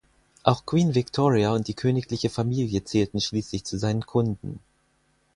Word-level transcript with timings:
Auch 0.41 0.65
Queen 0.65 0.95
Victoria 0.95 1.53
und 1.53 1.67
die 1.67 1.75
königliche 1.75 2.31
Familie 2.31 2.83
zählten 2.83 3.21
schließlich 3.21 3.65
zu 3.65 3.77
seinen 3.77 4.03
Kunden. 4.03 4.57